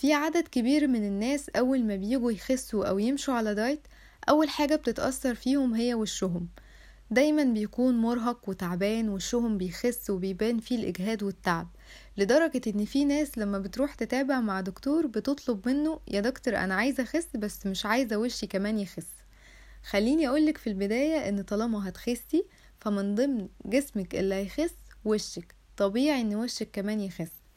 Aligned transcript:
في 0.00 0.12
عدد 0.12 0.48
كبير 0.48 0.86
من 0.86 1.04
الناس 1.08 1.48
أول 1.48 1.84
ما 1.84 1.96
بيجوا 1.96 2.32
يخسوا 2.32 2.84
أو 2.84 2.98
يمشوا 2.98 3.34
على 3.34 3.54
دايت 3.54 3.80
أول 4.28 4.48
حاجة 4.48 4.76
بتتأثر 4.76 5.34
فيهم 5.34 5.74
هي 5.74 5.94
وشهم. 5.94 6.48
دايما 7.10 7.44
بيكون 7.44 7.96
مرهق 7.96 8.48
وتعبان 8.48 9.08
وشهم 9.08 9.58
بيخس 9.58 10.10
وبيبان 10.10 10.58
فيه 10.58 10.76
الإجهاد 10.76 11.22
والتعب 11.22 11.68
لدرجة 12.16 12.60
إن 12.66 12.84
في 12.84 13.04
ناس 13.04 13.38
لما 13.38 13.58
بتروح 13.58 13.94
تتابع 13.94 14.40
مع 14.40 14.60
دكتور 14.60 15.06
بتطلب 15.06 15.68
منه 15.68 16.00
يا 16.08 16.20
دكتور 16.20 16.56
أنا 16.56 16.74
عايزة 16.74 17.02
أخس 17.02 17.28
بس 17.36 17.66
مش 17.66 17.86
عايزة 17.86 18.16
وشي 18.16 18.46
كمان 18.46 18.78
يخس. 18.78 19.08
خليني 19.90 20.28
أقولك 20.28 20.58
في 20.58 20.66
البداية 20.66 21.28
إن 21.28 21.42
طالما 21.42 21.88
هتخسي 21.88 22.44
فمن 22.80 23.14
ضمن 23.14 23.48
جسمك 23.66 24.14
اللي 24.14 24.34
هيخس 24.34 24.74
وشك. 25.04 25.54
طبيعي 25.76 26.20
إن 26.20 26.34
وشك 26.34 26.68
كمان 26.72 27.00
يخس. 27.00 27.47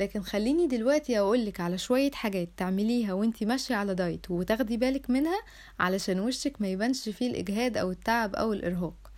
لكن 0.00 0.22
خليني 0.22 0.66
دلوقتي 0.66 1.18
أقولك 1.18 1.60
على 1.60 1.78
شوية 1.78 2.10
حاجات 2.10 2.48
تعمليها 2.56 3.12
وانتي 3.12 3.44
ماشية 3.44 3.74
على 3.74 3.94
diet 3.94 4.30
وتاخدي 4.30 4.76
بالك 4.76 5.10
منها 5.10 5.40
علشان 5.80 6.20
وشك 6.20 6.60
ما 6.60 6.68
يبانش 6.68 7.08
فيه 7.08 7.30
الإجهاد 7.30 7.76
أو 7.76 7.90
التعب 7.90 8.34
أو 8.34 8.52
الإرهاق. 8.52 9.10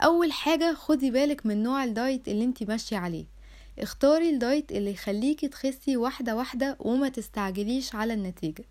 أول 0.00 0.32
حاجة 0.32 0.74
خدي 0.74 1.10
بالك 1.10 1.46
من 1.46 1.62
نوع 1.62 1.84
ال 1.84 1.93
diet 1.93 2.28
اللي 2.28 2.44
انتي 2.44 2.64
ماشية 2.64 2.96
عليه. 2.96 3.24
اختاري 3.78 4.30
ال 4.30 4.38
diet 4.38 4.72
اللي 4.72 4.90
يخليكي 4.90 5.48
تخسي 5.48 5.96
واحدة 5.96 6.36
واحدة 6.36 6.76
وما 6.80 7.08
تستعجليش 7.08 7.94
على 7.94 8.14
النتيجة. 8.14 8.64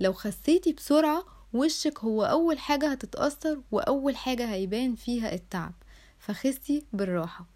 لو 0.00 0.12
خسيتي 0.12 0.72
بسرعة 0.72 1.24
وشك 1.52 1.98
هو 1.98 2.24
أول 2.24 2.58
حاجة 2.58 2.88
هتتأثر 2.92 3.60
وأول 3.72 4.16
حاجة 4.16 4.46
هيبان 4.52 4.94
فيها 4.94 5.34
التعب. 5.34 5.72
فخسي 6.18 6.84
بالراحة. 6.92 7.53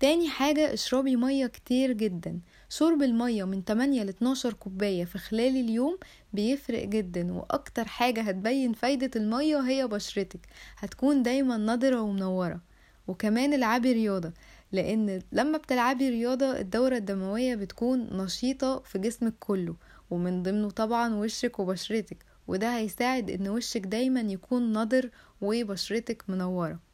تاني 0.00 0.28
حاجة 0.28 0.72
اشربي 0.74 1.16
مية 1.16 1.46
كتير 1.46 1.92
جدا. 1.92 2.40
شرب 2.68 3.02
المية 3.02 3.44
من 3.44 3.64
8 3.64 4.02
ل 4.02 4.08
12 4.08 4.52
كوباية 4.52 5.04
في 5.04 5.18
خلال 5.18 5.56
اليوم 5.56 5.98
بيفرق 6.32 6.84
جدا 6.84 7.32
وأكتر 7.32 7.84
حاجة 7.84 8.20
هتبين 8.22 8.72
فايدة 8.72 9.10
المية 9.16 9.58
هي 9.60 9.86
بشرتك. 9.86 10.40
هتكون 10.78 11.22
دايما 11.22 11.56
نضرة 11.56 12.00
ومنورة. 12.00 12.60
وكمان 13.08 13.54
العبي 13.54 13.92
رياضة 13.92 14.32
لأن 14.72 15.22
لما 15.32 15.58
بتلعبي 15.58 16.08
رياضة 16.08 16.58
الدورة 16.60 16.96
الدموية 16.96 17.54
بتكون 17.54 18.22
نشيطة 18.22 18.78
في 18.78 18.98
جسمك 18.98 19.34
كله 19.40 19.76
ومن 20.10 20.42
ضمنه 20.42 20.70
طبعا 20.70 21.14
وشك 21.14 21.58
وبشرتك. 21.58 22.16
وده 22.48 22.76
هيساعد 22.76 23.30
إن 23.30 23.48
وشك 23.48 23.80
دايما 23.80 24.20
يكون 24.20 24.72
نضر 24.72 25.10
وبشرتك 25.40 26.24
منورة. 26.28 26.89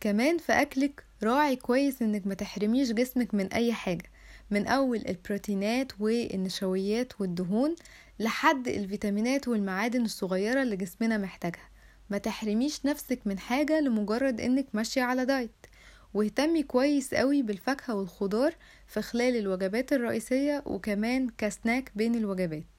كمان 0.00 0.38
في 0.38 0.52
أكلك 0.52 1.04
راعي 1.22 1.56
كويس 1.56 2.02
إنك 2.02 2.26
ما 2.26 2.34
تحرميش 2.34 2.92
جسمك 2.92 3.34
من 3.34 3.52
أي 3.52 3.72
حاجة 3.72 4.10
من 4.50 4.66
أول 4.66 5.02
البروتينات 5.08 5.92
والنشويات 6.00 7.20
والدهون 7.20 7.74
لحد 8.18 8.68
الفيتامينات 8.68 9.48
والمعادن 9.48 10.04
الصغيرة 10.04 10.62
اللي 10.62 10.76
جسمنا 10.76 11.18
محتاجها. 11.18 11.68
ما 12.10 12.18
تحرميش 12.18 12.86
نفسك 12.86 13.20
من 13.24 13.38
حاجة 13.38 13.80
لمجرد 13.80 14.40
إنك 14.40 14.66
ماشية 14.72 15.02
على 15.02 15.24
دايت. 15.24 15.66
واهتمي 16.14 16.62
كويس 16.62 17.14
قوي 17.14 17.42
بالفاكهة 17.42 17.94
والخضار 17.94 18.54
في 18.86 19.02
خلال 19.02 19.36
الوجبات 19.36 19.92
الرئيسية 19.92 20.62
وكمان 20.66 21.28
كسناك 21.38 21.92
بين 21.94 22.14
الوجبات. 22.14 22.75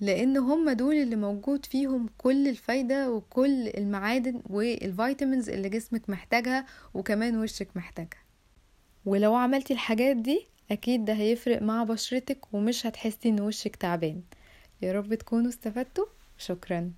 لأن 0.00 0.36
هم 0.36 0.70
دول 0.70 0.94
اللي 0.94 1.16
موجود 1.16 1.66
فيهم 1.66 2.08
كل 2.18 2.48
الفايدة 2.48 3.10
وكل 3.10 3.68
المعادن 3.68 4.42
والفيتامينز 4.50 5.48
اللي 5.50 5.68
جسمك 5.68 6.10
محتاجها 6.10 6.66
وكمان 6.94 7.36
وشك 7.40 7.68
محتاجها. 7.76 8.20
ولو 9.04 9.34
عملتي 9.34 9.72
الحاجات 9.72 10.16
دي 10.16 10.46
أكيد 10.70 11.04
ده 11.04 11.12
هيفرق 11.12 11.62
مع 11.62 11.84
بشرتك 11.84 12.54
ومش 12.54 12.86
هتحسي 12.86 13.28
إن 13.28 13.40
وشك 13.40 13.76
تعبان. 13.76 14.22
يا 14.82 14.92
رب 14.92 15.14
تكونوا 15.14 15.48
استفدتوا. 15.48 16.06
شكرا. 16.38 16.92